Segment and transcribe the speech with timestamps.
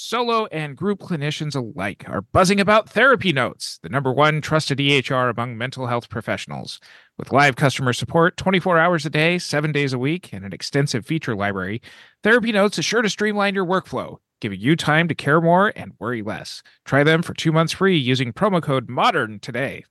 [0.00, 5.28] Solo and group clinicians alike are buzzing about Therapy Notes, the number one trusted EHR
[5.28, 6.78] among mental health professionals.
[7.18, 11.04] With live customer support 24 hours a day, seven days a week, and an extensive
[11.04, 11.82] feature library,
[12.22, 15.94] Therapy Notes is sure to streamline your workflow, giving you time to care more and
[15.98, 16.62] worry less.
[16.84, 19.84] Try them for two months free using promo code MODERN today.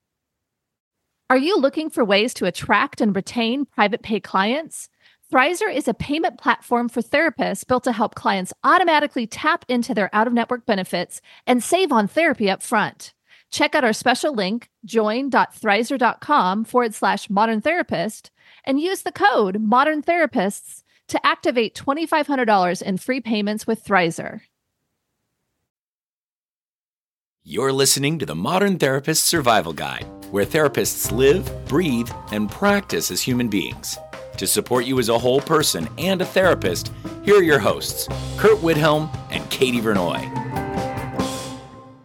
[1.30, 4.88] Are you looking for ways to attract and retain private pay clients?
[5.32, 10.10] Thrizer is a payment platform for therapists built to help clients automatically tap into their
[10.14, 13.14] out of network benefits and save on therapy up front.
[13.52, 18.32] Check out our special link, join.thrizer.com forward slash modern therapist,
[18.64, 24.42] and use the code modern therapists to activate $2,500 in free payments with Thrizer.
[27.44, 33.22] You're listening to the Modern Therapist Survival Guide, where therapists live, breathe, and practice as
[33.22, 33.98] human beings.
[34.38, 36.92] To support you as a whole person and a therapist,
[37.24, 40.22] here are your hosts, Curt Widhelm and Katie Vernoy.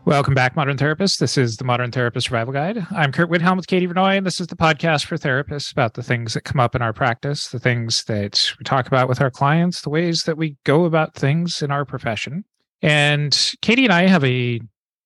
[0.07, 1.19] Welcome back, Modern Therapists.
[1.19, 2.87] This is the Modern Therapist Survival Guide.
[2.91, 6.03] I'm Curt Widhelm with Katie Vernoy, and this is the podcast for therapists about the
[6.03, 9.31] things that come up in our practice, the things that we talk about with our
[9.31, 12.47] clients, the ways that we go about things in our profession.
[12.81, 14.59] And Katie and I have a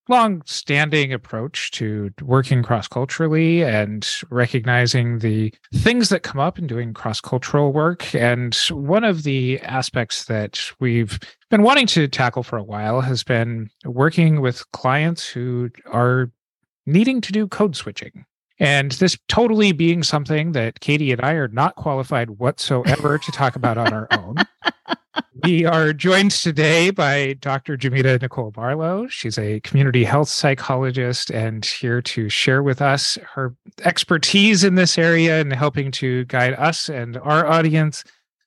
[0.09, 6.67] long standing approach to working cross culturally and recognizing the things that come up in
[6.67, 8.15] doing cross cultural work.
[8.15, 11.19] And one of the aspects that we've
[11.51, 16.31] been wanting to tackle for a while has been working with clients who are
[16.87, 18.25] needing to do code switching.
[18.59, 23.55] And this totally being something that Katie and I are not qualified whatsoever to talk
[23.55, 24.37] about on our own.
[25.43, 27.77] we are joined today by Dr.
[27.77, 29.07] Jameta Nicole Barlow.
[29.09, 34.99] She's a community health psychologist and here to share with us her expertise in this
[34.99, 38.05] area and helping to guide us and our audience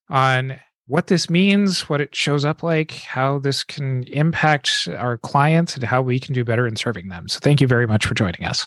[0.10, 5.76] on what this means, what it shows up like, how this can impact our clients,
[5.76, 7.28] and how we can do better in serving them.
[7.28, 8.66] So, thank you very much for joining us.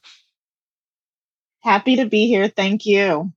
[1.63, 2.49] Happy to be here.
[2.49, 3.33] Thank you.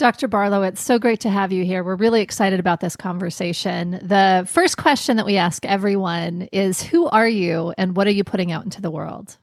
[0.00, 0.28] Dr.
[0.28, 1.84] Barlow, it's so great to have you here.
[1.84, 4.00] We're really excited about this conversation.
[4.02, 8.24] The first question that we ask everyone is Who are you and what are you
[8.24, 9.36] putting out into the world?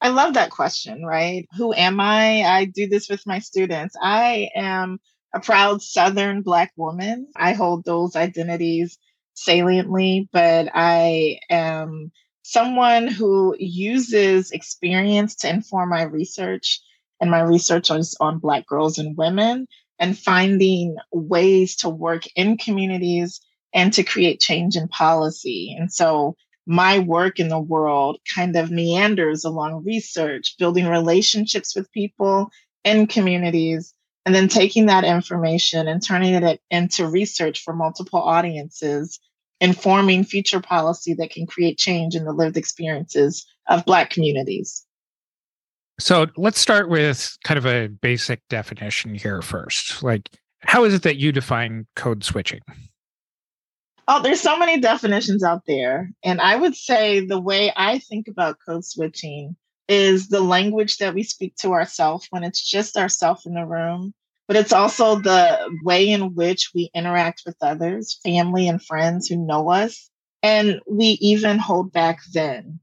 [0.00, 1.46] I love that question, right?
[1.56, 2.42] Who am I?
[2.42, 3.94] I do this with my students.
[4.02, 4.98] I am
[5.32, 7.28] a proud Southern Black woman.
[7.36, 8.98] I hold those identities
[9.34, 12.10] saliently, but I am
[12.42, 16.80] someone who uses experience to inform my research
[17.20, 19.66] and my research was on Black girls and women
[19.98, 23.40] and finding ways to work in communities
[23.72, 25.74] and to create change in policy.
[25.78, 26.36] And so
[26.66, 32.50] my work in the world kind of meanders along research, building relationships with people
[32.84, 33.92] in communities,
[34.24, 39.20] and then taking that information and turning it into research for multiple audiences,
[39.60, 44.83] informing future policy that can create change in the lived experiences of Black communities.
[46.00, 50.02] So let's start with kind of a basic definition here first.
[50.02, 50.28] Like,
[50.60, 52.60] how is it that you define code switching?
[54.06, 56.10] Oh, there's so many definitions out there.
[56.22, 59.56] And I would say the way I think about code switching
[59.88, 64.12] is the language that we speak to ourselves when it's just ourselves in the room,
[64.48, 69.36] but it's also the way in which we interact with others, family and friends who
[69.36, 70.10] know us.
[70.42, 72.80] And we even hold back then.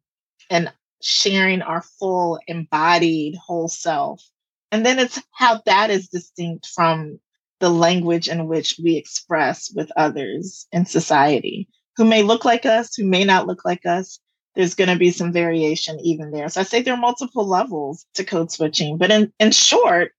[0.49, 0.71] And
[1.01, 4.23] sharing our full embodied whole self.
[4.71, 7.19] And then it's how that is distinct from
[7.59, 11.67] the language in which we express with others in society
[11.97, 14.19] who may look like us, who may not look like us.
[14.55, 16.49] There's going to be some variation even there.
[16.49, 18.97] So I say there are multiple levels to code switching.
[18.97, 20.13] But in, in short,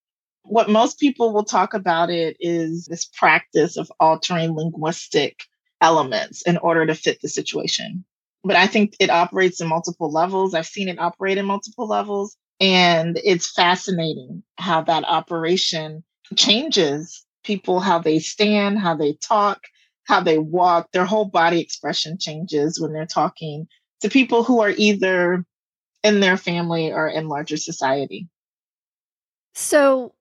[0.44, 5.40] what most people will talk about it is this practice of altering linguistic
[5.80, 8.04] elements in order to fit the situation
[8.44, 10.54] but I think it operates in multiple levels.
[10.54, 12.36] I've seen it operate in multiple levels.
[12.60, 16.04] And it's fascinating how that operation
[16.36, 19.62] changes people, how they stand, how they talk,
[20.04, 20.90] how they walk.
[20.92, 23.66] Their whole body expression changes when they're talking
[24.00, 25.44] to people who are either
[26.02, 28.28] in their family or in larger society.
[29.54, 30.14] So,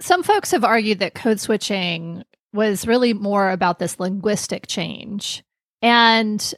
[0.00, 5.42] some folks have argued that code switching was really more about this linguistic change.
[5.82, 6.54] And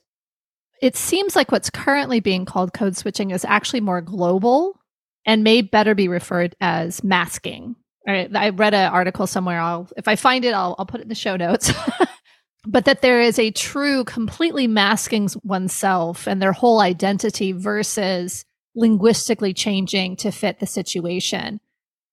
[0.81, 4.79] it seems like what's currently being called code switching is actually more global
[5.27, 7.77] and may better be referred as masking.
[8.07, 8.35] Right?
[8.35, 9.61] I read an article somewhere.
[9.61, 11.73] I'll if I find it, I'll I'll put it in the show notes.
[12.67, 19.53] but that there is a true completely masking oneself and their whole identity versus linguistically
[19.53, 21.61] changing to fit the situation.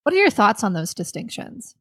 [0.03, 1.75] What are your thoughts on those distinctions?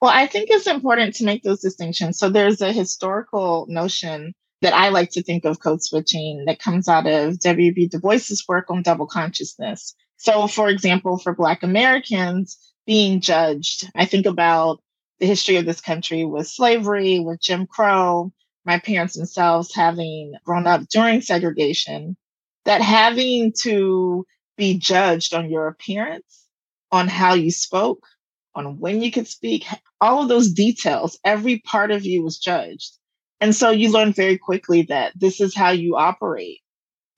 [0.00, 2.18] Well, I think it's important to make those distinctions.
[2.18, 4.34] So there's a historical notion
[4.66, 7.86] that I like to think of code switching that comes out of W.B.
[7.86, 9.94] Du Bois's work on double consciousness.
[10.16, 14.82] So, for example, for Black Americans being judged, I think about
[15.20, 18.32] the history of this country with slavery, with Jim Crow,
[18.64, 22.16] my parents themselves having grown up during segregation,
[22.64, 24.26] that having to
[24.56, 26.48] be judged on your appearance,
[26.90, 28.04] on how you spoke,
[28.56, 29.64] on when you could speak,
[30.00, 32.98] all of those details, every part of you was judged.
[33.40, 36.60] And so you learn very quickly that this is how you operate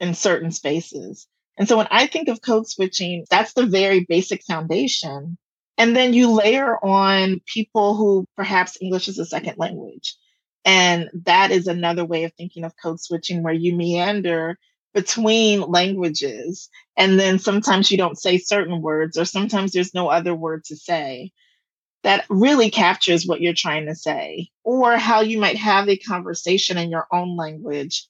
[0.00, 1.26] in certain spaces.
[1.56, 5.38] And so when I think of code switching, that's the very basic foundation.
[5.76, 10.16] And then you layer on people who perhaps English is a second language.
[10.64, 14.58] And that is another way of thinking of code switching where you meander
[14.94, 16.68] between languages.
[16.96, 20.76] And then sometimes you don't say certain words, or sometimes there's no other word to
[20.76, 21.32] say
[22.08, 26.78] that really captures what you're trying to say, or how you might have a conversation
[26.78, 28.08] in your own language,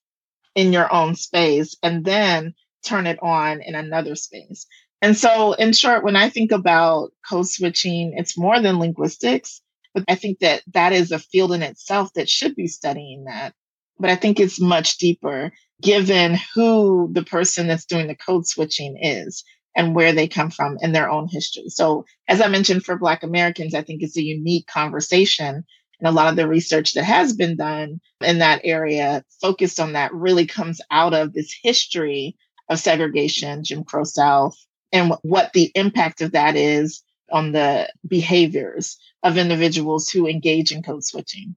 [0.55, 2.55] in your own space, and then
[2.85, 4.67] turn it on in another space.
[5.03, 9.61] And so, in short, when I think about code switching, it's more than linguistics,
[9.93, 13.53] but I think that that is a field in itself that should be studying that.
[13.99, 15.51] But I think it's much deeper
[15.83, 19.43] given who the person that's doing the code switching is
[19.77, 21.69] and where they come from in their own history.
[21.69, 25.65] So, as I mentioned, for Black Americans, I think it's a unique conversation.
[26.01, 29.95] And a lot of the research that has been done in that area focused on
[29.95, 32.37] that really comes out of this history
[32.69, 34.57] of segregation, Jim Crow South,
[34.93, 40.83] and what the impact of that is on the behaviors of individuals who engage in
[40.83, 41.57] code switching.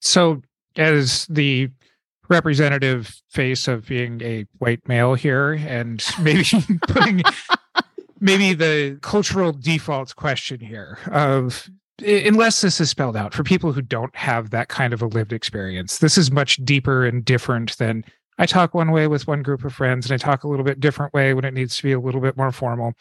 [0.00, 0.42] So,
[0.76, 1.70] as the
[2.28, 6.44] representative face of being a white male here and maybe
[6.88, 7.22] putting
[8.20, 11.68] maybe the cultural default question here of
[12.04, 15.32] unless this is spelled out for people who don't have that kind of a lived
[15.32, 18.04] experience this is much deeper and different than
[18.38, 20.80] i talk one way with one group of friends and i talk a little bit
[20.80, 22.92] different way when it needs to be a little bit more formal.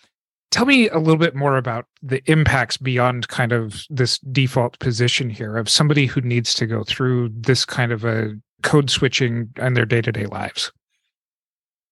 [0.50, 5.30] Tell me a little bit more about the impacts beyond kind of this default position
[5.30, 8.34] here of somebody who needs to go through this kind of a
[8.64, 10.72] code switching in their day to day lives?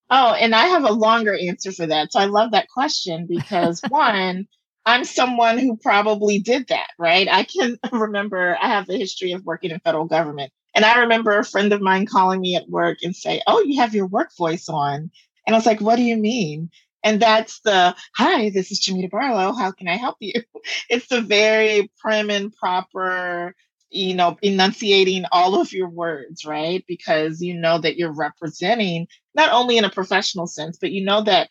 [0.10, 2.12] Oh, and I have a longer answer for that.
[2.12, 4.48] So I love that question because one,
[4.86, 7.28] I'm someone who probably did that, right?
[7.30, 10.52] I can remember I have a history of working in federal government.
[10.76, 13.80] And I remember a friend of mine calling me at work and say, Oh, you
[13.80, 15.10] have your work voice on.
[15.48, 16.70] And I was like, What do you mean?
[17.04, 19.54] And that's the hi, this is Jameta Barlow.
[19.54, 20.34] How can I help you?
[20.90, 23.56] It's a very prim and proper
[23.95, 26.83] you know, enunciating all of your words, right?
[26.88, 31.24] Because you know that you're representing not only in a professional sense, but you know
[31.24, 31.50] that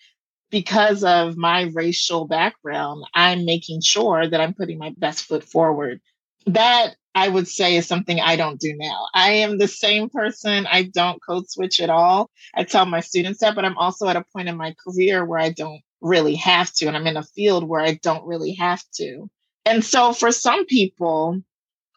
[0.50, 6.00] because of my racial background, I'm making sure that I'm putting my best foot forward.
[6.46, 9.06] That I would say is something I don't do now.
[9.14, 10.66] I am the same person.
[10.66, 12.30] I don't code switch at all.
[12.54, 15.38] I tell my students that, but I'm also at a point in my career where
[15.38, 16.86] I don't really have to.
[16.86, 19.28] And I'm in a field where I don't really have to.
[19.64, 21.40] And so for some people,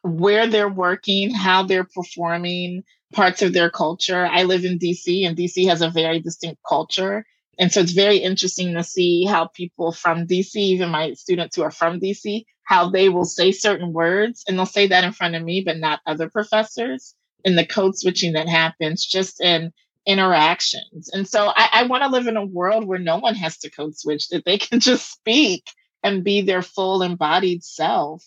[0.08, 2.84] where they're working, how they're performing,
[3.14, 4.26] parts of their culture.
[4.26, 7.26] I live in DC, and DC has a very distinct culture.
[7.60, 11.64] And so it's very interesting to see how people from DC, even my students who
[11.64, 15.36] are from DC, how they will say certain words and they'll say that in front
[15.36, 17.16] of me, but not other professors.
[17.46, 19.72] And the code switching that happens just in
[20.06, 21.10] interactions.
[21.10, 23.70] And so I, I want to live in a world where no one has to
[23.70, 25.64] code switch, that they can just speak
[26.04, 28.24] and be their full embodied self.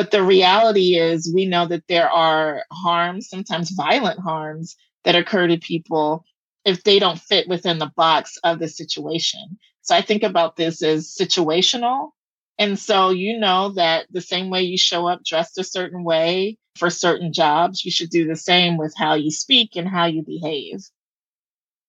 [0.00, 5.46] But the reality is, we know that there are harms, sometimes violent harms, that occur
[5.46, 6.24] to people
[6.64, 9.58] if they don't fit within the box of the situation.
[9.82, 12.12] So I think about this as situational.
[12.58, 16.56] And so you know that the same way you show up dressed a certain way
[16.76, 20.22] for certain jobs, you should do the same with how you speak and how you
[20.22, 20.80] behave.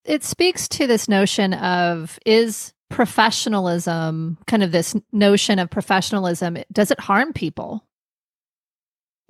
[0.04, 6.92] It speaks to this notion of is professionalism, kind of this notion of professionalism, does
[6.92, 7.86] it harm people?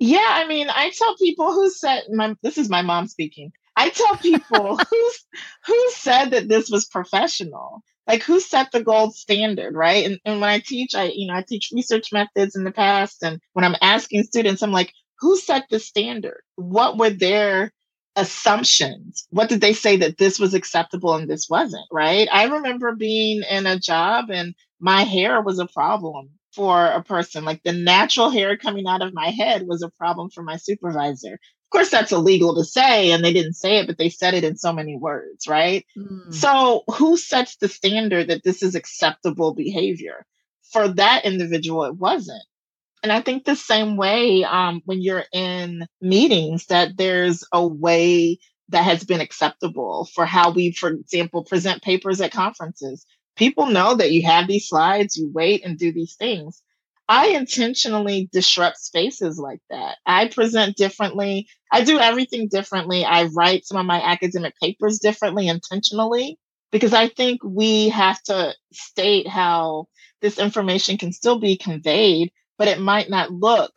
[0.02, 3.52] Yeah, I mean, I tell people who said my this is my mom speaking.
[3.76, 5.26] I tell people who's
[5.66, 7.82] who said that this was professional.
[8.08, 10.04] Like who set the gold standard, right?
[10.04, 13.22] And, and when I teach, I you know I teach research methods in the past,
[13.22, 16.42] and when I'm asking students, I'm like, who set the standard?
[16.56, 17.72] What were their
[18.16, 19.26] assumptions?
[19.30, 21.86] What did they say that this was acceptable and this wasn't?
[21.92, 22.28] Right?
[22.32, 27.44] I remember being in a job and my hair was a problem for a person.
[27.44, 31.34] Like the natural hair coming out of my head was a problem for my supervisor.
[31.34, 34.44] Of course, that's illegal to say, and they didn't say it, but they said it
[34.44, 35.86] in so many words, right?
[35.96, 36.32] Mm.
[36.34, 40.26] So, who sets the standard that this is acceptable behavior?
[40.70, 42.42] For that individual, it wasn't.
[43.02, 48.38] And I think the same way um, when you're in meetings, that there's a way
[48.68, 53.04] that has been acceptable for how we, for example, present papers at conferences.
[53.36, 56.62] People know that you have these slides, you wait and do these things.
[57.08, 59.98] I intentionally disrupt spaces like that.
[60.06, 61.48] I present differently.
[61.70, 63.04] I do everything differently.
[63.04, 66.38] I write some of my academic papers differently intentionally
[66.70, 69.86] because I think we have to state how
[70.22, 73.72] this information can still be conveyed, but it might not look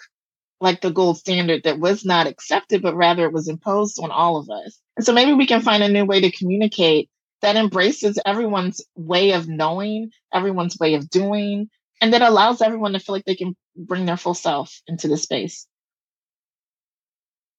[0.61, 4.37] like the gold standard that was not accepted, but rather it was imposed on all
[4.37, 4.79] of us.
[4.95, 7.09] And so maybe we can find a new way to communicate
[7.41, 11.69] that embraces everyone's way of knowing, everyone's way of doing,
[12.01, 15.17] and that allows everyone to feel like they can bring their full self into the
[15.17, 15.67] space.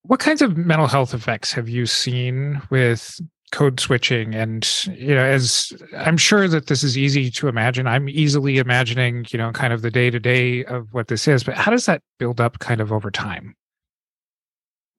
[0.02, 3.18] What kinds of mental health effects have you seen with
[3.52, 4.35] code switching?
[4.35, 7.87] And you know as i'm sure that this is easy to imagine.
[7.87, 11.45] I'm easily imagining you know kind of the day to day of what this is
[11.45, 13.54] but how does that build up kind of over time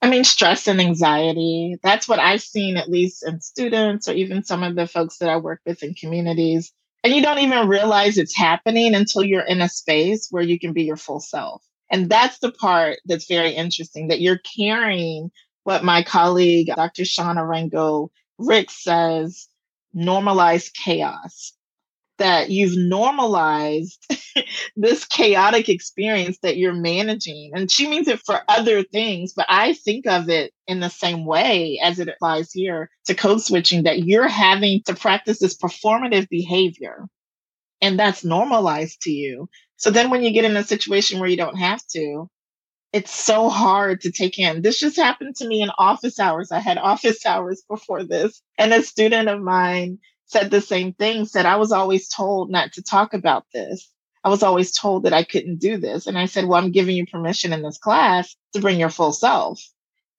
[0.01, 1.77] i mean stress and anxiety.
[1.83, 5.29] That's what i've seen at least in students or even some of the folks that
[5.29, 6.71] i work with in communities.
[7.03, 10.73] And you don't even realize it's happening until you're in a space where you can
[10.73, 11.63] be your full self.
[11.89, 15.31] And that's the part that's very interesting that you're carrying
[15.63, 19.47] what my colleague dr shauna rango Rick says
[19.95, 21.53] normalize chaos,
[22.17, 24.05] that you've normalized
[24.75, 27.51] this chaotic experience that you're managing.
[27.53, 31.25] And she means it for other things, but I think of it in the same
[31.25, 36.27] way as it applies here to code switching that you're having to practice this performative
[36.29, 37.05] behavior.
[37.81, 39.49] And that's normalized to you.
[39.77, 42.27] So then when you get in a situation where you don't have to,
[42.93, 44.61] it's so hard to take in.
[44.61, 46.51] This just happened to me in office hours.
[46.51, 48.41] I had office hours before this.
[48.57, 52.73] And a student of mine said the same thing, said, I was always told not
[52.73, 53.91] to talk about this.
[54.23, 56.07] I was always told that I couldn't do this.
[56.07, 59.13] And I said, Well, I'm giving you permission in this class to bring your full
[59.13, 59.61] self.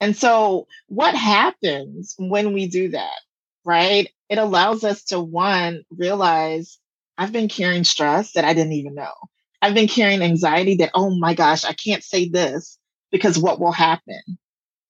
[0.00, 3.20] And so, what happens when we do that,
[3.64, 4.08] right?
[4.28, 6.78] It allows us to, one, realize
[7.18, 9.12] I've been carrying stress that I didn't even know.
[9.60, 12.78] I've been carrying anxiety that, oh my gosh, I can't say this
[13.10, 14.38] because what will happen?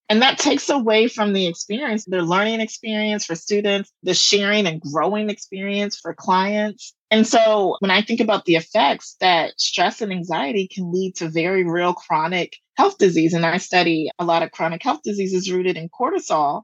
[0.09, 4.81] And that takes away from the experience, the learning experience for students, the sharing and
[4.81, 6.95] growing experience for clients.
[7.11, 11.29] And so when I think about the effects that stress and anxiety can lead to
[11.29, 15.77] very real chronic health disease, and I study a lot of chronic health diseases rooted
[15.77, 16.63] in cortisol,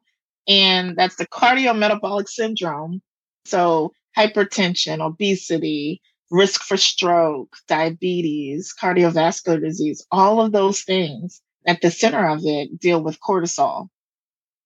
[0.49, 3.03] and that's the cardiometabolic syndrome.
[3.45, 11.91] So hypertension, obesity, risk for stroke, diabetes, cardiovascular disease, all of those things at the
[11.91, 13.89] center of it deal with cortisol.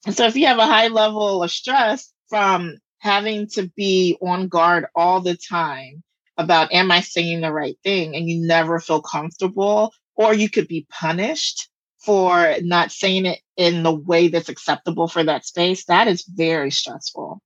[0.07, 4.49] And so if you have a high level of stress from having to be on
[4.49, 6.03] guard all the time
[6.37, 10.69] about am I saying the right thing and you never feel comfortable or you could
[10.69, 16.07] be punished for not saying it in the way that's acceptable for that space, that
[16.07, 17.43] is very stressful.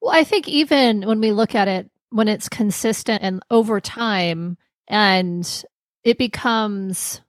[0.00, 4.56] Well, I think even when we look at it when it's consistent and over time
[4.86, 5.64] and
[6.04, 7.20] it becomes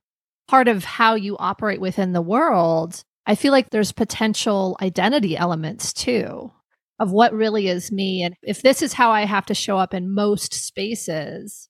[0.48, 5.94] part of how you operate within the world, I feel like there's potential identity elements
[5.94, 6.52] too
[7.00, 8.24] of what really is me.
[8.24, 11.70] And if this is how I have to show up in most spaces,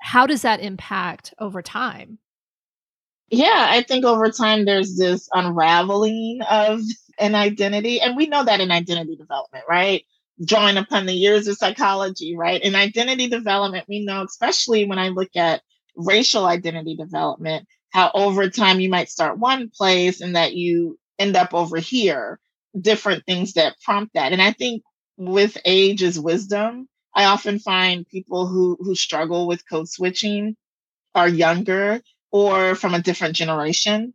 [0.00, 2.18] how does that impact over time?
[3.30, 6.80] Yeah, I think over time there's this unraveling of
[7.18, 8.00] an identity.
[8.00, 10.04] And we know that in identity development, right?
[10.42, 12.60] drawing upon the years of psychology, right?
[12.62, 15.62] In identity development, we know, especially when I look at
[15.96, 21.36] racial identity development, how over time you might start one place and that you end
[21.36, 22.40] up over here,
[22.78, 24.32] different things that prompt that.
[24.32, 24.82] And I think
[25.16, 26.88] with age is wisdom.
[27.14, 30.56] I often find people who who struggle with code switching
[31.14, 34.14] are younger or from a different generation.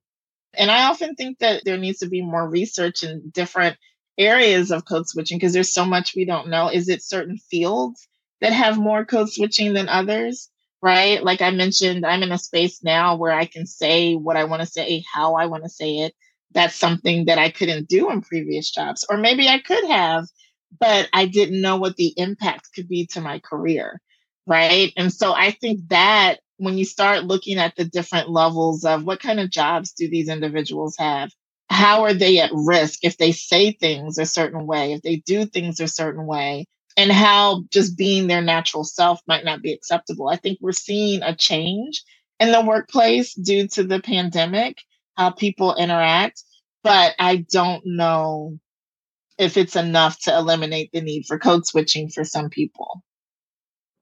[0.56, 3.78] And I often think that there needs to be more research in different
[4.18, 6.70] areas of code switching because there's so much we don't know.
[6.70, 8.08] Is it certain fields
[8.42, 10.50] that have more code switching than others?
[10.82, 11.22] Right.
[11.24, 14.62] Like I mentioned, I'm in a space now where I can say what I want
[14.62, 16.14] to say, how I want to say it.
[16.54, 19.06] That's something that I couldn't do in previous jobs.
[19.10, 20.26] Or maybe I could have,
[20.80, 24.02] but I didn't know what the impact could be to my career.
[24.48, 24.94] Right.
[24.96, 29.20] And so I think that when you start looking at the different levels of what
[29.22, 31.30] kind of jobs do these individuals have,
[31.70, 35.46] how are they at risk if they say things a certain way, if they do
[35.46, 36.66] things a certain way,
[37.00, 40.28] and how just being their natural self might not be acceptable.
[40.28, 42.04] I think we're seeing a change
[42.42, 44.80] in the workplace due to the pandemic,
[45.16, 46.44] how people interact,
[46.84, 48.60] but I don't know
[49.38, 53.02] if it's enough to eliminate the need for code switching for some people.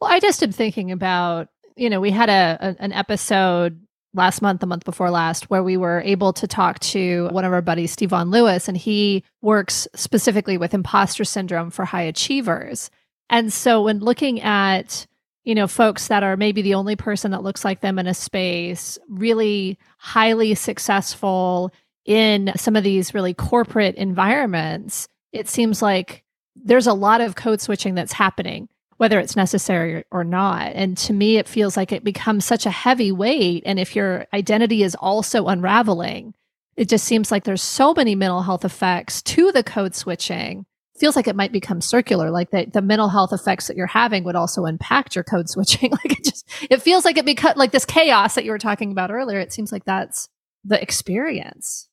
[0.02, 3.80] Well, I just am thinking about you know, we had a, a an episode
[4.14, 7.54] last month, the month before last, where we were able to talk to one of
[7.54, 12.90] our buddies, Stevon Lewis, and he works specifically with imposter syndrome for high achievers.
[13.30, 15.06] And so when looking at,
[15.44, 18.14] you know, folks that are maybe the only person that looks like them in a
[18.14, 21.72] space, really highly successful
[22.06, 26.24] in some of these really corporate environments, it seems like
[26.56, 30.72] there's a lot of code switching that's happening whether it's necessary or not.
[30.74, 33.64] And to me, it feels like it becomes such a heavy weight.
[33.66, 36.34] And if your identity is also unraveling,
[36.76, 40.66] it just seems like there's so many mental health effects to the code switching.
[41.00, 44.24] feels like it might become circular, like the, the mental health effects that you're having
[44.24, 45.92] would also impact your code switching.
[46.04, 48.92] like it just, it feels like it becomes like this chaos that you were talking
[48.92, 49.40] about earlier.
[49.40, 50.28] It seems like that's
[50.64, 51.88] the experience.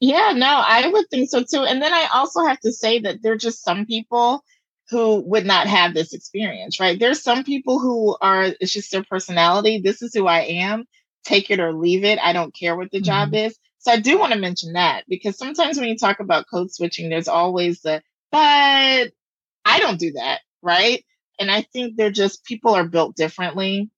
[0.00, 1.64] Yeah, no, I would think so too.
[1.64, 4.42] And then I also have to say that there are just some people
[4.90, 6.98] who would not have this experience, right?
[6.98, 9.80] There's some people who are, it's just their personality.
[9.82, 10.84] This is who I am.
[11.24, 12.18] Take it or leave it.
[12.18, 13.04] I don't care what the mm-hmm.
[13.04, 13.56] job is.
[13.78, 17.08] So I do want to mention that because sometimes when you talk about code switching,
[17.08, 19.12] there's always the, but
[19.64, 21.04] I don't do that, right?
[21.38, 23.90] And I think they're just, people are built differently.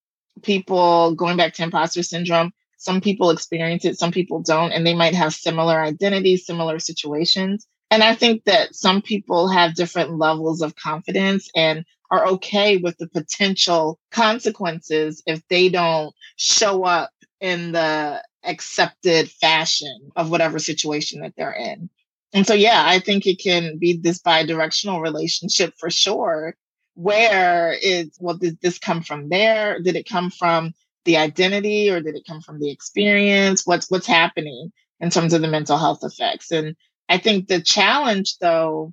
[0.43, 4.95] People, going back to imposter syndrome, some people experience it, some people don't, and they
[4.95, 7.67] might have similar identities, similar situations.
[7.93, 12.97] And I think that some people have different levels of confidence and are okay with
[12.97, 17.11] the potential consequences if they don't show up
[17.43, 21.91] in the accepted fashion of whatever situation that they're in.
[22.33, 26.57] And so, yeah, I think it can be this bi directional relationship for sure,
[26.95, 29.81] Where is, well, did this come from there?
[29.83, 30.73] Did it come from
[31.05, 33.67] the identity or did it come from the experience?
[33.67, 36.51] What's, what's happening in terms of the mental health effects?
[36.51, 36.75] And
[37.09, 38.93] I think the challenge, though,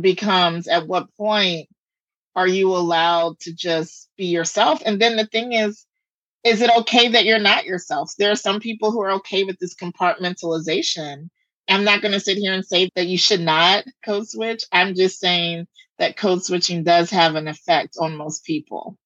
[0.00, 1.68] becomes at what point
[2.36, 4.82] are you allowed to just be yourself?
[4.86, 5.84] And then the thing is,
[6.44, 8.12] is it okay that you're not yourself?
[8.16, 11.28] There are some people who are okay with this compartmentalization.
[11.68, 14.64] I'm not going to sit here and say that you should not code switch.
[14.72, 15.66] I'm just saying
[15.98, 18.96] that code switching does have an effect on most people.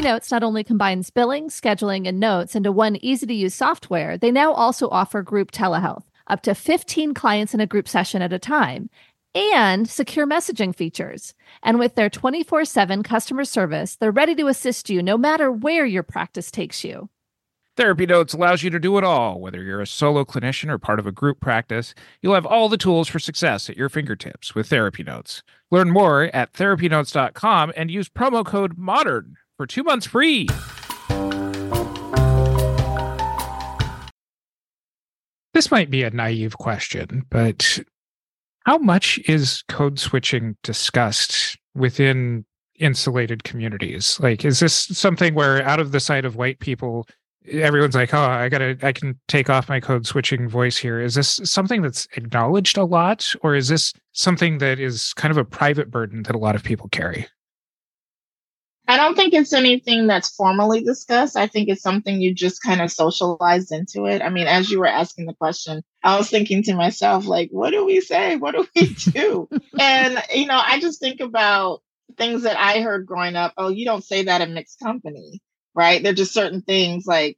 [0.00, 4.16] Therapy Notes not only combines billing, scheduling, and notes into one easy to use software,
[4.16, 8.32] they now also offer group telehealth, up to 15 clients in a group session at
[8.32, 8.88] a time,
[9.34, 11.34] and secure messaging features.
[11.62, 15.84] And with their 24 7 customer service, they're ready to assist you no matter where
[15.84, 17.10] your practice takes you.
[17.76, 19.38] Therapy Notes allows you to do it all.
[19.38, 22.78] Whether you're a solo clinician or part of a group practice, you'll have all the
[22.78, 25.42] tools for success at your fingertips with Therapy Notes.
[25.70, 30.46] Learn more at therapynotes.com and use promo code MODERN for two months free.
[35.52, 37.78] This might be a naive question, but
[38.64, 42.46] how much is code switching discussed within
[42.78, 44.18] insulated communities?
[44.18, 47.06] Like, is this something where out of the sight of white people,
[47.46, 51.02] everyone's like, oh, I gotta, I can take off my code switching voice here.
[51.02, 55.36] Is this something that's acknowledged a lot, or is this something that is kind of
[55.36, 57.26] a private burden that a lot of people carry?
[58.90, 61.36] I don't think it's anything that's formally discussed.
[61.36, 64.20] I think it's something you just kind of socialized into it.
[64.20, 67.70] I mean, as you were asking the question, I was thinking to myself, like, what
[67.70, 68.34] do we say?
[68.34, 69.48] What do we do?
[69.78, 71.82] and, you know, I just think about
[72.16, 73.54] things that I heard growing up.
[73.56, 75.40] Oh, you don't say that in mixed company,
[75.72, 76.02] right?
[76.02, 77.36] There are just certain things like,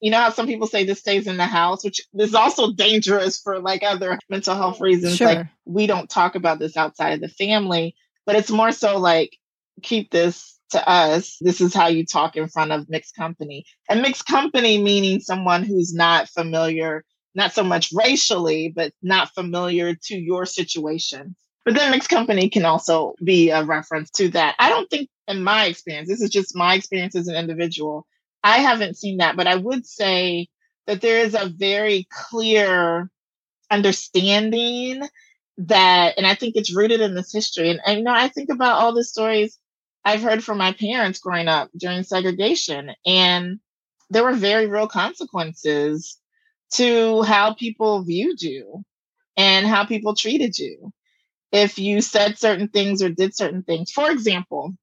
[0.00, 3.38] you know how some people say this stays in the house, which is also dangerous
[3.38, 5.16] for like other mental health reasons.
[5.16, 5.26] Sure.
[5.26, 9.36] Like, we don't talk about this outside of the family, but it's more so like,
[9.82, 13.64] keep this to us, this is how you talk in front of mixed company.
[13.88, 19.94] And mixed company meaning someone who's not familiar, not so much racially, but not familiar
[19.94, 21.36] to your situation.
[21.64, 24.56] But then mixed company can also be a reference to that.
[24.58, 28.06] I don't think, in my experience, this is just my experience as an individual.
[28.42, 30.48] I haven't seen that, but I would say
[30.86, 33.10] that there is a very clear
[33.70, 35.08] understanding
[35.56, 37.70] that, and I think it's rooted in this history.
[37.70, 39.58] And, and you know, I think about all the stories
[40.04, 43.58] I've heard from my parents growing up during segregation, and
[44.10, 46.18] there were very real consequences
[46.74, 48.84] to how people viewed you
[49.36, 50.92] and how people treated you
[51.52, 53.90] if you said certain things or did certain things.
[53.92, 54.74] For example,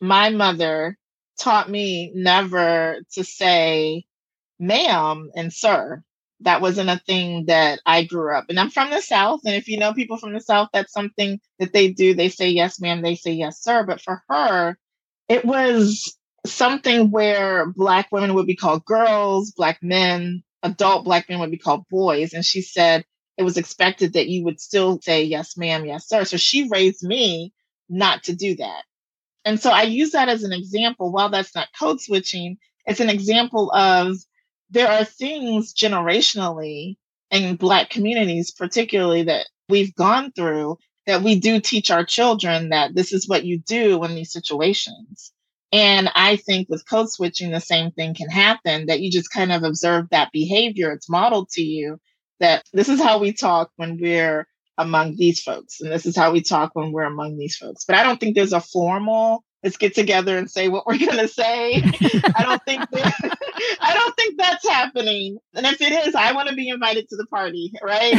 [0.00, 0.98] my mother
[1.38, 4.04] taught me never to say
[4.58, 6.02] ma'am and sir
[6.44, 8.46] that wasn't a thing that I grew up.
[8.48, 9.40] And I'm from the South.
[9.44, 12.14] And if you know people from the South, that's something that they do.
[12.14, 13.02] They say yes, ma'am.
[13.02, 13.84] They say yes, sir.
[13.84, 14.78] But for her,
[15.28, 21.40] it was something where Black women would be called girls, Black men, adult Black men
[21.40, 22.32] would be called boys.
[22.32, 23.04] And she said
[23.36, 26.24] it was expected that you would still say yes, ma'am, yes, sir.
[26.24, 27.52] So she raised me
[27.88, 28.84] not to do that.
[29.44, 31.12] And so I use that as an example.
[31.12, 34.16] While that's not code switching, it's an example of
[34.74, 36.96] there are things generationally
[37.30, 42.94] in Black communities, particularly that we've gone through that we do teach our children that
[42.94, 45.32] this is what you do in these situations.
[45.72, 49.52] And I think with code switching, the same thing can happen that you just kind
[49.52, 50.92] of observe that behavior.
[50.92, 51.98] It's modeled to you
[52.40, 56.32] that this is how we talk when we're among these folks, and this is how
[56.32, 57.84] we talk when we're among these folks.
[57.84, 61.16] But I don't think there's a formal let's get together and say what we're going
[61.16, 61.76] to say.
[61.76, 63.38] I don't think that,
[63.80, 65.38] I don't think that's happening.
[65.54, 68.14] And if it is, I want to be invited to the party, right?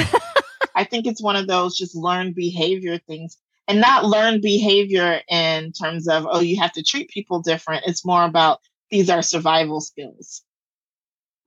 [0.76, 5.72] I think it's one of those just learned behavior things and not learned behavior in
[5.72, 7.86] terms of, oh, you have to treat people different.
[7.86, 10.42] It's more about these are survival skills.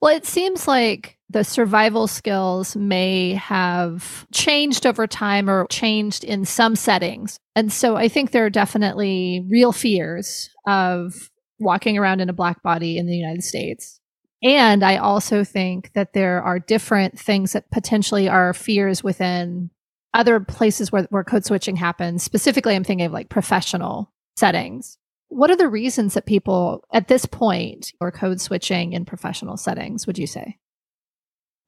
[0.00, 6.44] Well, it seems like the survival skills may have changed over time or changed in
[6.44, 7.38] some settings.
[7.54, 12.62] And so I think there are definitely real fears of walking around in a black
[12.62, 14.00] body in the United States.
[14.42, 19.70] And I also think that there are different things that potentially are fears within
[20.14, 22.22] other places where, where code switching happens.
[22.22, 24.96] Specifically, I'm thinking of like professional settings.
[25.28, 30.06] What are the reasons that people at this point are code switching in professional settings,
[30.06, 30.58] would you say?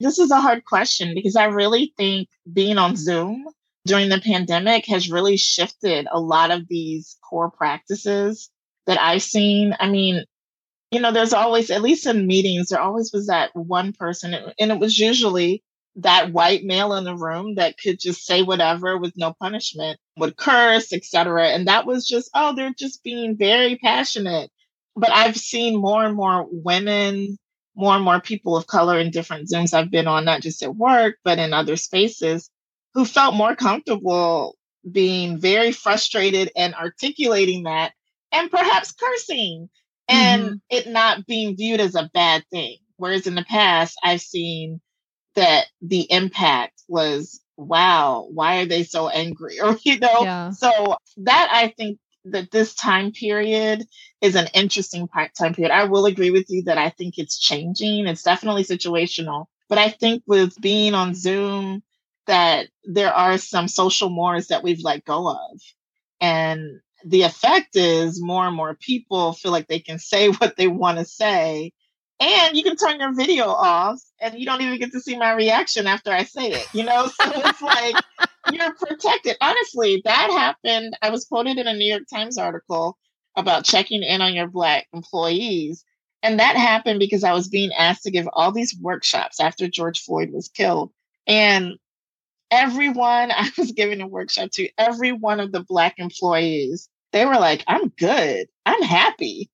[0.01, 3.45] This is a hard question because I really think being on Zoom
[3.87, 8.51] during the pandemic has really shifted a lot of these core practices
[8.87, 9.77] that I've seen.
[9.79, 10.25] I mean,
[10.91, 14.73] you know, there's always, at least in meetings, there always was that one person, and
[14.73, 15.63] it was usually
[15.97, 20.37] that white male in the room that could just say whatever with no punishment, would
[20.37, 21.49] curse, etc.
[21.49, 24.51] And that was just, oh, they're just being very passionate.
[24.97, 27.39] But I've seen more and more women,
[27.75, 30.77] more and more people of color in different Zooms I've been on, not just at
[30.77, 32.51] work, but in other spaces,
[32.95, 34.57] who felt more comfortable
[34.91, 37.93] being very frustrated and articulating that
[38.33, 39.69] and perhaps cursing
[40.09, 40.55] and mm-hmm.
[40.71, 42.79] it not being viewed as a bad thing.
[42.97, 44.81] Whereas in the past, I've seen
[45.35, 49.61] that the impact was, wow, why are they so angry?
[49.63, 50.51] Or, you know, yeah.
[50.51, 53.87] so that I think that this time period
[54.21, 55.73] is an interesting time period.
[55.73, 58.07] I will agree with you that I think it's changing.
[58.07, 59.47] It's definitely situational.
[59.69, 61.83] But I think with being on Zoom,
[62.27, 65.61] that there are some social mores that we've let go of.
[66.21, 70.69] And the effect is more and more people feel like they can say what they
[70.69, 71.73] want to say
[72.21, 75.33] and you can turn your video off and you don't even get to see my
[75.33, 77.07] reaction after I say it, you know?
[77.07, 77.97] So it's like
[78.53, 79.37] you're protected.
[79.41, 80.97] Honestly, that happened.
[81.01, 82.99] I was quoted in a New York Times article
[83.37, 85.83] about checking in on your Black employees.
[86.23, 90.03] And that happened because I was being asked to give all these workshops after George
[90.03, 90.93] Floyd was killed.
[91.27, 91.79] And
[92.51, 97.39] everyone I was giving a workshop to, every one of the Black employees, they were
[97.39, 98.47] like, I'm good.
[98.67, 99.51] I'm happy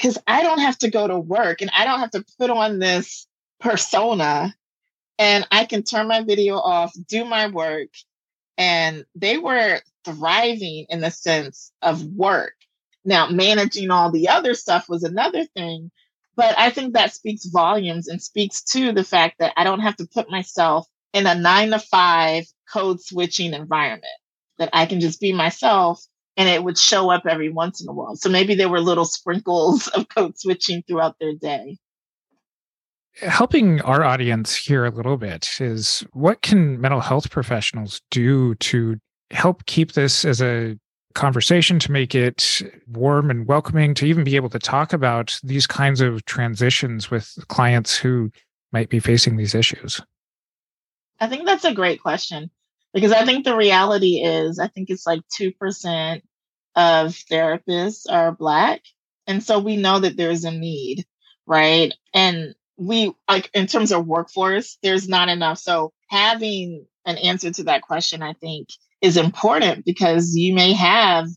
[0.00, 2.78] because I don't have to go to work and I don't have to put on
[2.78, 3.26] this
[3.60, 4.54] persona
[5.18, 7.88] and I can turn my video off, do my work.
[8.56, 12.54] And they were thriving in the sense of work.
[13.04, 15.90] Now, managing all the other stuff was another thing.
[16.36, 19.96] But I think that speaks volumes and speaks to the fact that I don't have
[19.96, 24.06] to put myself in a nine to five code switching environment,
[24.58, 26.02] that I can just be myself
[26.40, 28.16] and it would show up every once in a while.
[28.16, 31.76] So maybe there were little sprinkles of code switching throughout their day.
[33.20, 38.96] Helping our audience here a little bit is what can mental health professionals do to
[39.30, 40.78] help keep this as a
[41.14, 45.66] conversation to make it warm and welcoming to even be able to talk about these
[45.66, 48.30] kinds of transitions with clients who
[48.72, 50.00] might be facing these issues?
[51.18, 52.50] I think that's a great question
[52.94, 56.22] because I think the reality is, I think it's like 2%
[56.76, 58.82] of therapists are Black.
[59.26, 61.04] And so we know that there's a need,
[61.46, 61.92] right?
[62.14, 65.58] And we, like, in terms of workforce, there's not enough.
[65.58, 68.68] So having an answer to that question, I think,
[69.00, 71.28] is important because you may have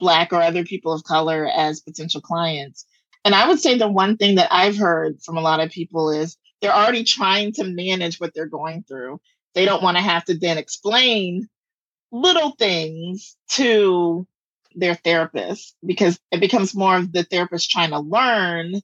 [0.00, 2.84] Black or other people of color as potential clients.
[3.24, 6.10] And I would say the one thing that I've heard from a lot of people
[6.10, 9.20] is they're already trying to manage what they're going through.
[9.54, 11.48] They don't want to have to then explain
[12.10, 14.26] little things to
[14.76, 18.74] their therapist because it becomes more of the therapist trying to learn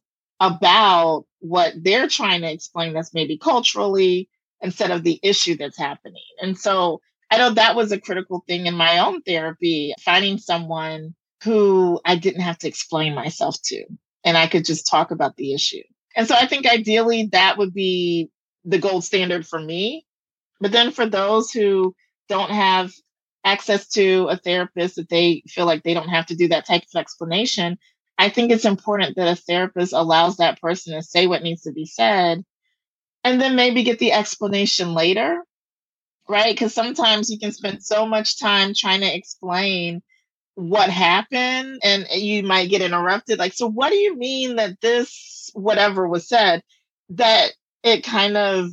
[0.41, 4.29] about what they're trying to explain that's maybe culturally
[4.61, 6.23] instead of the issue that's happening.
[6.41, 11.15] And so I know that was a critical thing in my own therapy, finding someone
[11.45, 13.85] who I didn't have to explain myself to
[14.25, 15.83] and I could just talk about the issue.
[16.17, 18.31] And so I think ideally that would be
[18.65, 20.05] the gold standard for me.
[20.61, 21.95] But then for those who
[22.29, 22.93] don't have
[23.45, 26.83] access to a therapist that they feel like they don't have to do that type
[26.83, 27.79] of explanation,
[28.19, 31.73] I think it's important that a therapist allows that person to say what needs to
[31.73, 32.45] be said
[33.25, 35.43] and then maybe get the explanation later,
[36.29, 36.55] right?
[36.55, 40.03] Because sometimes you can spend so much time trying to explain
[40.55, 43.39] what happened and you might get interrupted.
[43.39, 46.63] Like, so what do you mean that this, whatever was said,
[47.11, 47.53] that
[47.85, 48.71] it kind of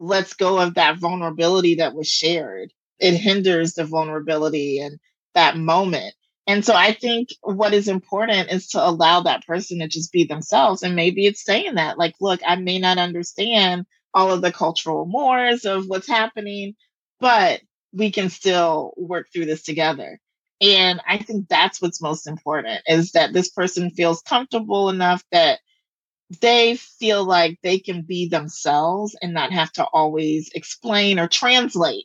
[0.00, 2.72] lets go of that vulnerability that was shared?
[3.00, 4.98] It hinders the vulnerability and
[5.34, 6.14] that moment.
[6.46, 10.24] And so I think what is important is to allow that person to just be
[10.24, 10.82] themselves.
[10.82, 15.06] And maybe it's saying that, like, look, I may not understand all of the cultural
[15.06, 16.74] mores of what's happening,
[17.20, 17.60] but
[17.92, 20.18] we can still work through this together.
[20.60, 25.60] And I think that's what's most important is that this person feels comfortable enough that
[26.40, 32.04] they feel like they can be themselves and not have to always explain or translate,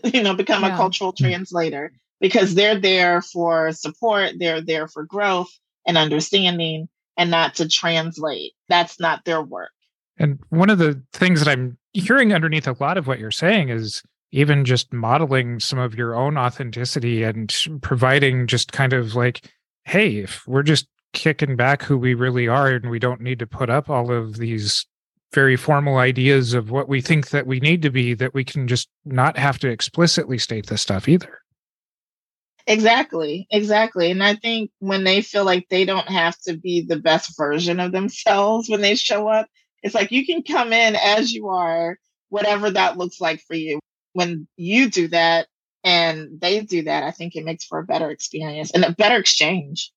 [0.04, 0.74] you know, become yeah.
[0.74, 1.16] a cultural mm.
[1.18, 5.50] translator because they're there for support, they're there for growth
[5.86, 8.52] and understanding and not to translate.
[8.68, 9.70] That's not their work.
[10.16, 13.68] And one of the things that I'm hearing underneath a lot of what you're saying
[13.68, 19.52] is even just modeling some of your own authenticity and providing just kind of like,
[19.84, 23.46] hey, if we're just kicking back who we really are and we don't need to
[23.46, 24.86] put up all of these
[25.34, 28.68] very formal ideas of what we think that we need to be, that we can
[28.68, 31.40] just not have to explicitly state this stuff either.
[32.66, 34.10] Exactly, exactly.
[34.10, 37.78] And I think when they feel like they don't have to be the best version
[37.78, 39.46] of themselves when they show up,
[39.82, 41.98] it's like you can come in as you are,
[42.30, 43.80] whatever that looks like for you
[44.14, 45.48] when you do that
[45.84, 49.16] and they do that, I think it makes for a better experience and a better
[49.16, 49.92] exchange.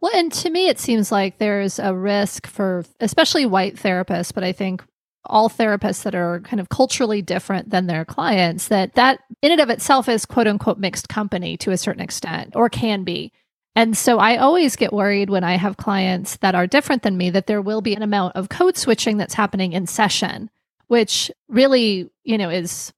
[0.00, 4.44] Well, and to me, it seems like there's a risk for especially white therapists, but
[4.44, 4.82] I think
[5.26, 9.60] all therapists that are kind of culturally different than their clients that that in and
[9.60, 13.30] of itself is quote unquote mixed company to a certain extent or can be
[13.76, 17.28] and so i always get worried when i have clients that are different than me
[17.28, 20.48] that there will be an amount of code switching that's happening in session
[20.86, 22.92] which really you know is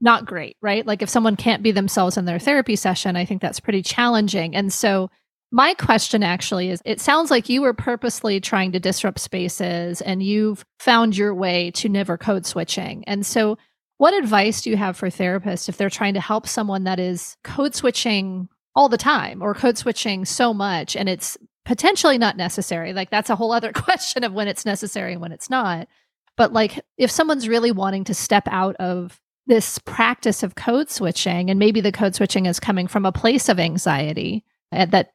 [0.00, 0.86] not great, right?
[0.86, 4.56] Like if someone can't be themselves in their therapy session, I think that's pretty challenging.
[4.56, 5.10] And so
[5.52, 10.22] my question actually is it sounds like you were purposely trying to disrupt spaces and
[10.22, 13.02] you've found your way to never code switching.
[13.06, 13.58] And so
[13.98, 17.36] what advice do you have for therapists if they're trying to help someone that is
[17.42, 22.92] code switching all the time or code switching so much and it's potentially not necessary?
[22.92, 25.88] Like that's a whole other question of when it's necessary and when it's not.
[26.36, 31.50] But like if someone's really wanting to step out of this practice of code switching,
[31.50, 35.10] and maybe the code switching is coming from a place of anxiety uh, that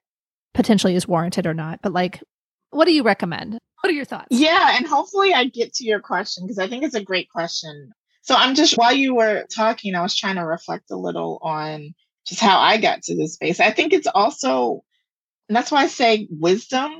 [0.55, 1.81] potentially is warranted or not.
[1.83, 2.23] But like,
[2.71, 3.59] what do you recommend?
[3.81, 4.27] What are your thoughts?
[4.31, 7.91] Yeah, and hopefully I get to your question because I think it's a great question.
[8.23, 11.93] So I'm just while you were talking, I was trying to reflect a little on
[12.25, 13.59] just how I got to this space.
[13.59, 14.83] I think it's also
[15.47, 16.91] and that's why I say wisdom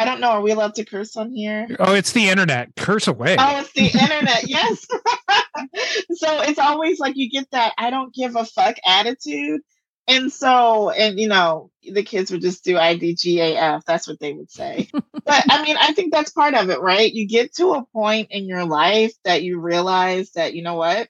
[0.00, 0.30] I don't know.
[0.30, 1.66] Are we allowed to curse on here?
[1.78, 2.74] Oh, it's the internet.
[2.74, 3.36] Curse away.
[3.38, 4.48] Oh, it's the internet.
[4.48, 4.86] yes.
[6.12, 9.60] so it's always like you get that I don't give a fuck attitude.
[10.08, 13.84] And so, and you know, the kids would just do IDGAF.
[13.84, 14.88] That's what they would say.
[14.92, 17.12] but I mean, I think that's part of it, right?
[17.12, 21.08] You get to a point in your life that you realize that, you know what?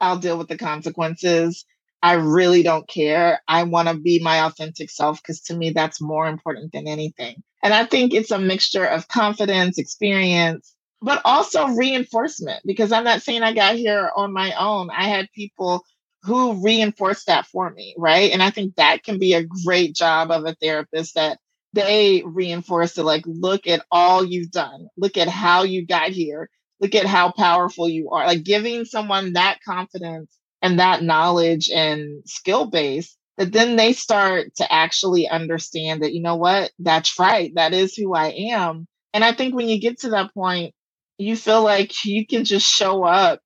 [0.00, 1.64] I'll deal with the consequences.
[2.02, 3.42] I really don't care.
[3.48, 7.42] I want to be my authentic self because to me, that's more important than anything.
[7.62, 13.22] And I think it's a mixture of confidence, experience, but also reinforcement because I'm not
[13.22, 14.90] saying I got here on my own.
[14.90, 15.84] I had people
[16.28, 18.32] who reinforced that for me, right?
[18.32, 21.38] And I think that can be a great job of a therapist that
[21.72, 26.50] they reinforce to like, look at all you've done, look at how you got here,
[26.80, 28.26] look at how powerful you are.
[28.26, 34.54] Like giving someone that confidence and that knowledge and skill base that then they start
[34.56, 37.52] to actually understand that, you know what, that's right.
[37.54, 38.86] That is who I am.
[39.14, 40.74] And I think when you get to that point,
[41.18, 43.40] you feel like you can just show up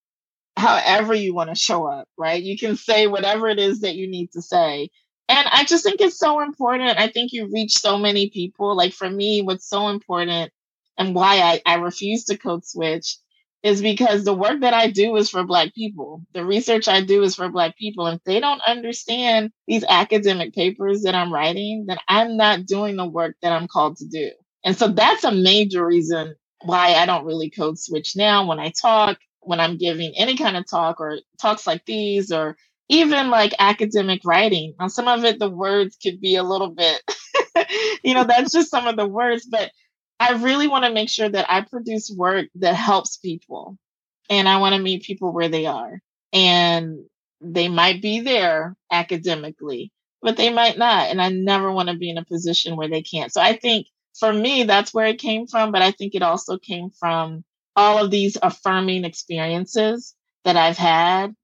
[0.56, 2.42] however you want to show up, right?
[2.42, 4.90] You can say whatever it is that you need to say.
[5.28, 6.98] And I just think it's so important.
[6.98, 8.76] I think you reach so many people.
[8.76, 10.52] Like for me, what's so important
[10.98, 13.16] and why I, I refuse to code switch
[13.62, 16.22] is because the work that I do is for Black people.
[16.32, 18.06] The research I do is for Black people.
[18.06, 22.96] And if they don't understand these academic papers that I'm writing, then I'm not doing
[22.96, 24.30] the work that I'm called to do.
[24.64, 28.70] And so that's a major reason why I don't really code switch now when I
[28.70, 32.56] talk, when I'm giving any kind of talk or talks like these, or
[32.88, 34.74] even like academic writing.
[34.78, 37.02] Now, some of it, the words could be a little bit,
[38.04, 39.70] you know, that's just some of the words, but
[40.20, 43.76] I really want to make sure that I produce work that helps people
[44.30, 46.00] and I want to meet people where they are.
[46.32, 47.04] And
[47.40, 49.90] they might be there academically,
[50.22, 51.10] but they might not.
[51.10, 53.32] And I never want to be in a position where they can't.
[53.32, 55.72] So I think for me, that's where it came from.
[55.72, 57.44] But I think it also came from
[57.76, 61.34] all of these affirming experiences that I've had.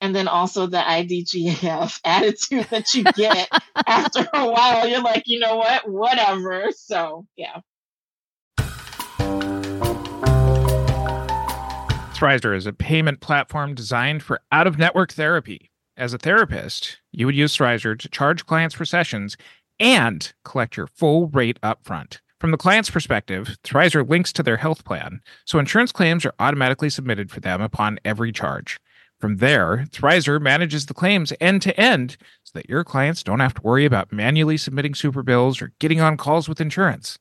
[0.00, 3.48] And then also the IDGAF attitude that you get
[3.86, 4.86] after a while.
[4.86, 5.88] You're like, you know what?
[5.88, 6.70] Whatever.
[6.76, 7.60] So, yeah.
[12.18, 15.70] Thrizer is a payment platform designed for out of network therapy.
[15.96, 19.36] As a therapist, you would use Thrizer to charge clients for sessions
[19.80, 22.18] and collect your full rate upfront.
[22.40, 26.88] From the client's perspective, Thrizer links to their health plan, so insurance claims are automatically
[26.88, 28.78] submitted for them upon every charge.
[29.18, 33.54] From there, Thrizer manages the claims end to end so that your clients don't have
[33.54, 37.18] to worry about manually submitting super bills or getting on calls with insurance.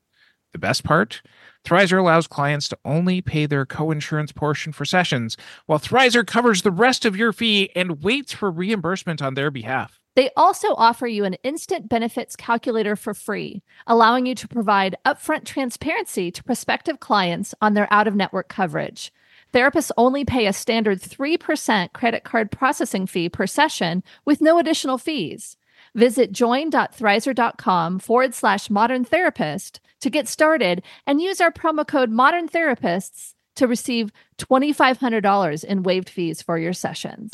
[0.54, 1.24] The best part?
[1.66, 6.72] Thrizer allows clients to only pay their co-insurance portion for sessions, while Thrizer covers the
[6.72, 10.00] rest of your fee and waits for reimbursement on their behalf.
[10.18, 15.46] They also offer you an instant benefits calculator for free, allowing you to provide upfront
[15.46, 19.14] transparency to prospective clients on their out of network coverage.
[19.54, 24.98] Therapists only pay a standard 3% credit card processing fee per session with no additional
[24.98, 25.56] fees.
[25.94, 32.50] Visit join.thrizer.com forward slash modern therapist to get started and use our promo code modern
[32.50, 37.30] therapists to receive $2,500 in waived fees for your sessions.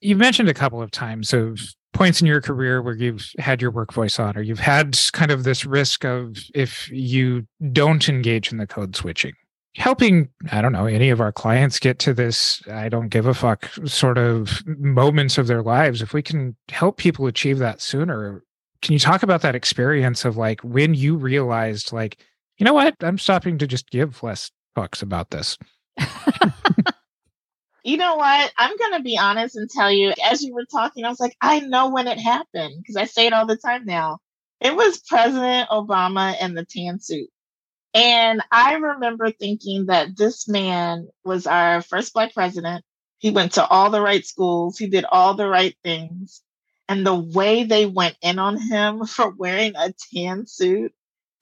[0.00, 1.60] You've mentioned a couple of times of
[1.92, 5.30] points in your career where you've had your work voice on, or you've had kind
[5.30, 9.32] of this risk of if you don't engage in the code switching,
[9.74, 13.34] helping, I don't know, any of our clients get to this, I don't give a
[13.34, 18.42] fuck sort of moments of their lives, if we can help people achieve that sooner,
[18.82, 22.18] can you talk about that experience of like when you realized, like,
[22.58, 25.56] you know what, I'm stopping to just give less fucks about this?
[27.86, 28.52] you know what?
[28.58, 31.36] I'm going to be honest and tell you, as you were talking, I was like,
[31.40, 34.18] I know when it happened because I say it all the time now.
[34.60, 37.28] It was President Obama and the tan suit.
[37.94, 42.84] And I remember thinking that this man was our first Black president.
[43.18, 46.42] He went to all the right schools, he did all the right things.
[46.88, 50.92] And the way they went in on him for wearing a tan suit.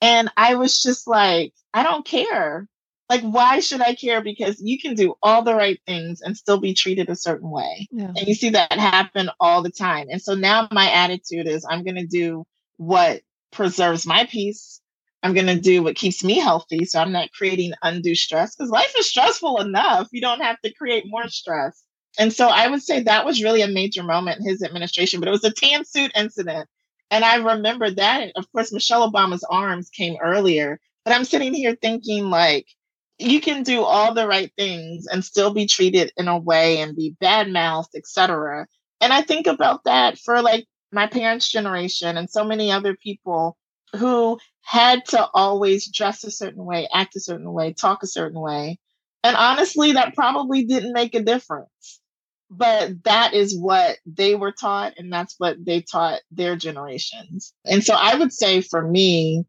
[0.02, 2.68] And I was just like, I don't care.
[3.10, 4.22] Like, why should I care?
[4.22, 7.86] Because you can do all the right things and still be treated a certain way.
[7.90, 8.12] Yeah.
[8.16, 10.06] And you see that happen all the time.
[10.10, 13.20] And so now my attitude is I'm going to do what
[13.52, 14.80] preserves my peace
[15.24, 16.84] I'm going to do what keeps me healthy.
[16.84, 20.08] So I'm not creating undue stress because life is stressful enough.
[20.12, 21.82] You don't have to create more stress.
[22.18, 25.28] And so I would say that was really a major moment in his administration, but
[25.28, 26.68] it was a tan suit incident.
[27.10, 28.32] And I remember that.
[28.36, 32.66] Of course, Michelle Obama's arms came earlier, but I'm sitting here thinking, like,
[33.18, 36.96] you can do all the right things and still be treated in a way and
[36.96, 38.66] be bad mouthed, etc.
[39.00, 43.56] And I think about that for like my parents' generation and so many other people
[43.96, 48.40] who had to always dress a certain way, act a certain way, talk a certain
[48.40, 48.78] way.
[49.22, 52.00] And honestly, that probably didn't make a difference.
[52.50, 57.52] But that is what they were taught, and that's what they taught their generations.
[57.64, 59.44] And so I would say for me,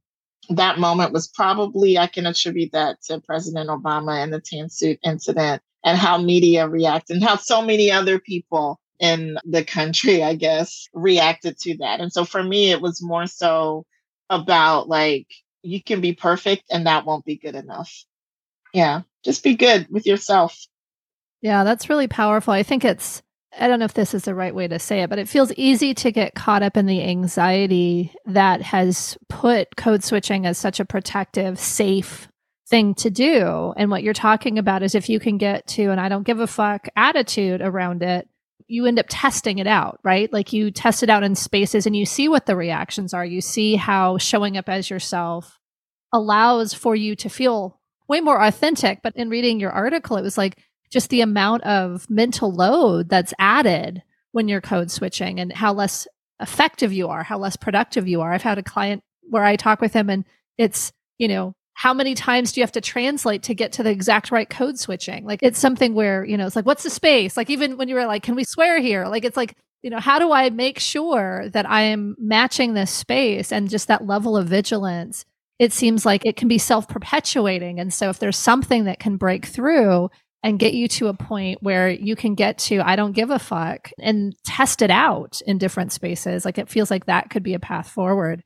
[0.50, 5.00] that moment was probably, I can attribute that to President Obama and the tan suit
[5.04, 10.36] incident and how media reacted and how so many other people in the country, I
[10.36, 12.00] guess, reacted to that.
[12.00, 13.86] And so for me, it was more so
[14.30, 15.28] about like
[15.62, 18.06] you can be perfect and that won't be good enough.
[18.74, 20.66] Yeah, just be good with yourself.
[21.42, 22.54] Yeah, that's really powerful.
[22.54, 23.22] I think it's
[23.58, 25.52] I don't know if this is the right way to say it, but it feels
[25.54, 30.80] easy to get caught up in the anxiety that has put code switching as such
[30.80, 32.28] a protective, safe
[32.68, 33.74] thing to do.
[33.78, 36.40] And what you're talking about is if you can get to an I don't give
[36.40, 38.28] a fuck attitude around it,
[38.68, 40.32] you end up testing it out, right?
[40.34, 43.26] Like you test it out in spaces and you see what the reactions are.
[43.26, 45.60] You see how showing up as yourself
[46.12, 49.02] allows for you to feel way more authentic.
[49.04, 50.58] But in reading your article, it was like
[50.90, 56.08] just the amount of mental load that's added when you're code switching and how less
[56.40, 58.34] effective you are, how less productive you are.
[58.34, 60.26] I've had a client where I talk with him and
[60.58, 63.90] it's, you know, how many times do you have to translate to get to the
[63.90, 65.26] exact right code switching?
[65.26, 67.36] Like it's something where, you know, it's like, what's the space?
[67.36, 69.06] Like even when you were like, can we swear here?
[69.08, 72.92] Like it's like, you know, how do I make sure that I am matching this
[72.92, 75.26] space and just that level of vigilance?
[75.60, 77.80] It seems like it can be self perpetuating.
[77.80, 80.10] And so if there's something that can break through
[80.46, 83.40] and get you to a point where you can get to, I don't give a
[83.40, 87.56] fuck and test it out in different spaces, like it feels like that could be
[87.56, 88.44] a path forward.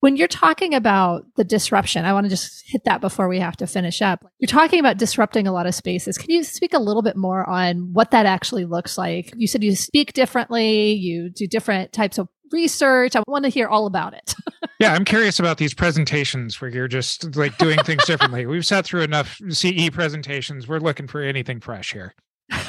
[0.00, 3.58] When you're talking about the disruption, I want to just hit that before we have
[3.58, 4.24] to finish up.
[4.38, 6.16] You're talking about disrupting a lot of spaces.
[6.16, 9.34] Can you speak a little bit more on what that actually looks like?
[9.36, 13.14] You said you speak differently, you do different types of research.
[13.14, 14.34] I want to hear all about it.
[14.82, 18.46] yeah, I'm curious about these presentations where you're just like doing things differently.
[18.46, 20.66] We've sat through enough CE presentations.
[20.66, 22.16] We're looking for anything fresh here.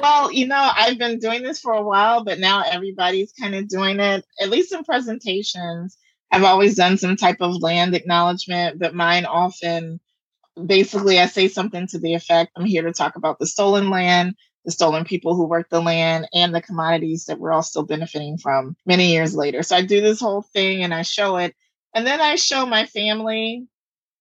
[0.00, 3.66] well, you know, I've been doing this for a while, but now everybody's kind of
[3.68, 5.98] doing it, at least in presentations.
[6.30, 9.98] I've always done some type of land acknowledgement, but mine often
[10.66, 14.36] basically I say something to the effect I'm here to talk about the stolen land,
[14.64, 18.38] the stolen people who worked the land, and the commodities that we're all still benefiting
[18.38, 19.62] from many years later.
[19.62, 21.54] So I do this whole thing and I show it.
[21.94, 23.66] And then I show my family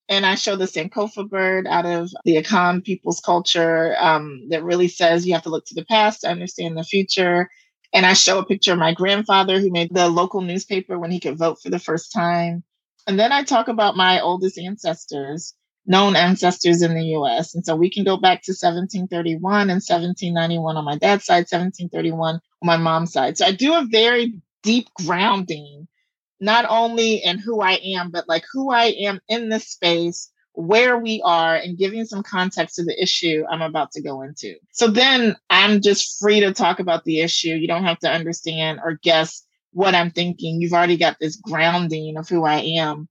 [0.10, 4.88] and I show the Sankofa bird out of the Akan people's culture um, that really
[4.88, 7.48] says you have to look to the past to understand the future.
[7.94, 11.20] And I show a picture of my grandfather who made the local newspaper when he
[11.20, 12.64] could vote for the first time.
[13.08, 15.54] And then I talk about my oldest ancestors,
[15.86, 17.56] known ancestors in the US.
[17.56, 22.36] And so we can go back to 1731 and 1791 on my dad's side, 1731
[22.36, 23.38] on my mom's side.
[23.38, 25.88] So I do a very deep grounding
[26.40, 30.98] not only in who I am, but like who I am in this space, where
[30.98, 34.56] we are, and giving some context to the issue I'm about to go into.
[34.72, 37.50] So then I'm just free to talk about the issue.
[37.50, 40.62] You don't have to understand or guess what I'm thinking.
[40.62, 43.08] You've already got this grounding of who I am.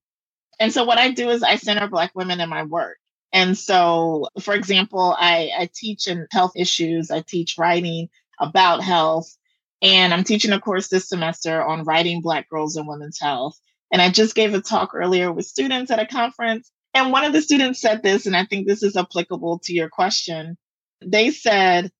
[0.58, 2.98] And so what I do is I center Black women in my work.
[3.32, 8.08] And so, for example, I, I teach in health issues, I teach writing
[8.40, 9.34] about health.
[9.80, 13.58] And I'm teaching a course this semester on writing Black girls and women's health.
[13.92, 16.70] And I just gave a talk earlier with students at a conference.
[16.94, 19.88] And one of the students said this, and I think this is applicable to your
[19.88, 20.56] question.
[21.04, 21.92] They said,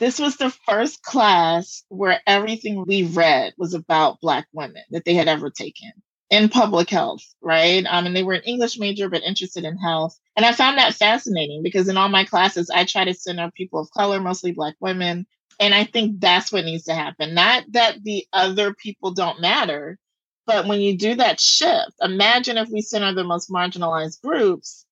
[0.00, 5.14] this was the first class where everything we read was about Black women that they
[5.14, 5.92] had ever taken
[6.30, 7.84] in public health, right?
[7.88, 10.18] Um, and they were an English major, but interested in health.
[10.36, 13.80] And I found that fascinating because in all my classes, I try to center people
[13.80, 15.26] of color, mostly Black women,
[15.58, 17.34] and I think that's what needs to happen.
[17.34, 19.98] Not that the other people don't matter,
[20.46, 24.84] but when you do that shift, imagine if we center the most marginalized groups.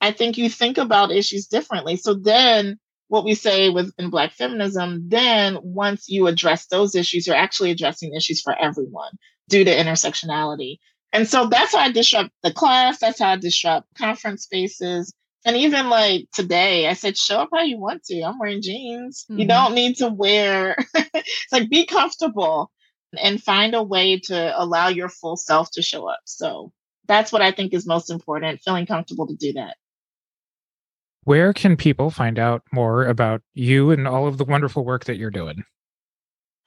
[0.00, 1.96] I think you think about issues differently.
[1.96, 7.36] So then what we say within Black feminism, then once you address those issues, you're
[7.36, 9.12] actually addressing issues for everyone
[9.48, 10.78] due to intersectionality.
[11.12, 12.98] And so that's how I disrupt the class.
[12.98, 15.12] That's how I disrupt conference spaces.
[15.44, 18.22] And even like today, I said, show up how you want to.
[18.22, 19.24] I'm wearing jeans.
[19.24, 19.40] Mm-hmm.
[19.40, 22.70] You don't need to wear, it's like be comfortable
[23.20, 26.20] and find a way to allow your full self to show up.
[26.24, 26.72] So
[27.08, 29.76] that's what I think is most important, feeling comfortable to do that.
[31.24, 35.16] Where can people find out more about you and all of the wonderful work that
[35.16, 35.64] you're doing?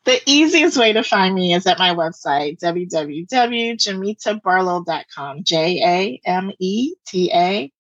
[0.06, 6.94] The easiest way to find me is at my website, www.jametabarlow.com, J A M E
[7.08, 7.72] T A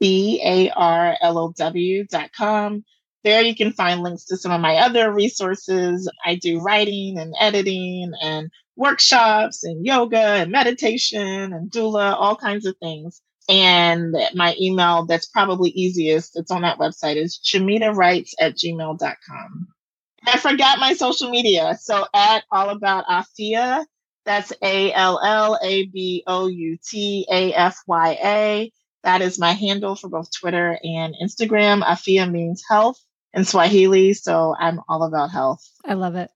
[0.00, 2.82] B A R L O W dot com.
[3.24, 6.10] There you can find links to some of my other resources.
[6.24, 12.64] I do writing and editing and workshops and yoga and meditation and doula, all kinds
[12.64, 13.20] of things.
[13.50, 19.68] And my email that's probably easiest, it's on that website, is jametawrites at gmail.com.
[20.28, 21.76] I forgot my social media.
[21.80, 23.84] So at all about Afya,
[24.24, 28.72] that's A L L A B O U T A F Y A.
[29.04, 31.82] That is my handle for both Twitter and Instagram.
[31.82, 33.00] Afya means health
[33.32, 34.14] in Swahili.
[34.14, 35.64] So I'm all about health.
[35.84, 36.30] I love it.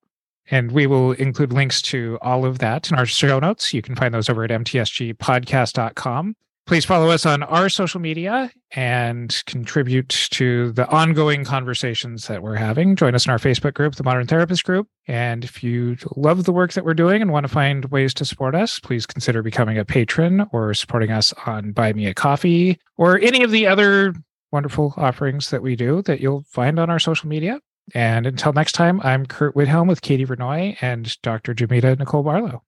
[0.53, 3.73] And we will include links to all of that in our show notes.
[3.73, 6.37] You can find those over at mtsgpodcast.com.
[6.67, 12.55] Please follow us on our social media and contribute to the ongoing conversations that we're
[12.55, 12.95] having.
[12.95, 14.87] Join us in our Facebook group, the Modern Therapist Group.
[15.09, 18.25] And if you love the work that we're doing and want to find ways to
[18.25, 22.79] support us, please consider becoming a patron or supporting us on Buy Me a Coffee
[22.97, 24.15] or any of the other
[24.53, 27.59] wonderful offerings that we do that you'll find on our social media.
[27.95, 31.53] And until next time, I'm Curt Widhalm with Katie Vernoy and Dr.
[31.53, 32.63] Jameta Nicole Barlow.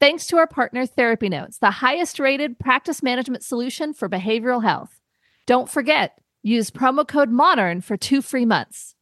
[0.00, 4.98] Thanks to our partner, Therapy Notes, the highest rated practice management solution for behavioral health.
[5.46, 8.94] Don't forget, use promo code MODERN for two free months.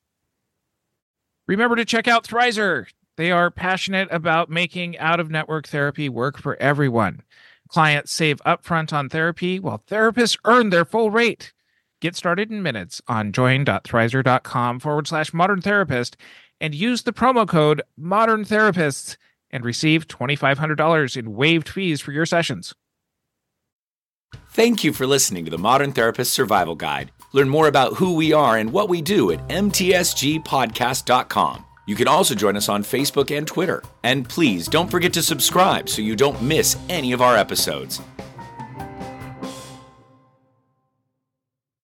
[1.47, 2.87] Remember to check out Thrizer.
[3.17, 7.23] They are passionate about making out of network therapy work for everyone.
[7.69, 11.53] Clients save upfront on therapy while therapists earn their full rate.
[12.01, 16.17] Get started in minutes on join.thrizer.com forward slash modern therapist
[16.61, 19.17] and use the promo code modern therapists
[19.51, 22.75] and receive $2,500 in waived fees for your sessions.
[24.51, 27.13] Thank you for listening to the Modern Therapist Survival Guide.
[27.33, 31.65] Learn more about who we are and what we do at mtsgpodcast.com.
[31.87, 33.83] You can also join us on Facebook and Twitter.
[34.05, 38.03] And please don't forget to subscribe so you don't miss any of our episodes.